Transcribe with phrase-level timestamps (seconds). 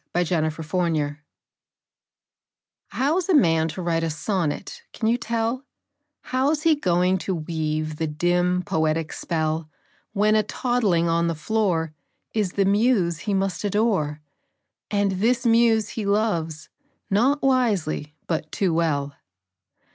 [0.15, 1.17] THE POET AND THE BABY
[2.87, 5.63] How's a man to write a sonnet, can you tell,
[6.21, 9.69] How's he going to weave the dim, poetic spell,
[10.13, 11.93] When a toddling on the floor
[12.33, 14.21] Is the muse he must adore,
[14.89, 16.69] And this muse he loves,
[17.11, 19.13] not wisely, but too well?